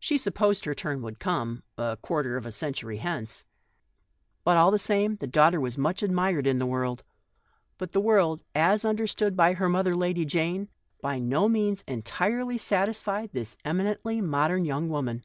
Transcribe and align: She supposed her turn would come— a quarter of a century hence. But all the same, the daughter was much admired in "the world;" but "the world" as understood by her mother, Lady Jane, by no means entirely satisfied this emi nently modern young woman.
She 0.00 0.18
supposed 0.18 0.64
her 0.64 0.74
turn 0.74 1.02
would 1.02 1.20
come— 1.20 1.62
a 1.78 1.96
quarter 1.96 2.36
of 2.36 2.46
a 2.46 2.50
century 2.50 2.96
hence. 2.96 3.44
But 4.42 4.56
all 4.56 4.72
the 4.72 4.78
same, 4.80 5.14
the 5.14 5.28
daughter 5.28 5.60
was 5.60 5.78
much 5.78 6.02
admired 6.02 6.48
in 6.48 6.58
"the 6.58 6.66
world;" 6.66 7.04
but 7.78 7.92
"the 7.92 8.00
world" 8.00 8.42
as 8.72 8.84
understood 8.84 9.36
by 9.36 9.52
her 9.52 9.68
mother, 9.68 9.94
Lady 9.94 10.24
Jane, 10.24 10.68
by 11.00 11.20
no 11.20 11.48
means 11.48 11.84
entirely 11.86 12.58
satisfied 12.58 13.30
this 13.32 13.56
emi 13.64 13.94
nently 13.96 14.20
modern 14.20 14.64
young 14.64 14.88
woman. 14.88 15.22